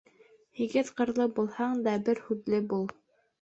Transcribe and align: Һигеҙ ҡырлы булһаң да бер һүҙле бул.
Һигеҙ 0.59 0.89
ҡырлы 1.01 1.27
булһаң 1.41 1.77
да 1.89 1.93
бер 2.09 2.23
һүҙле 2.29 2.63
бул. 2.73 2.89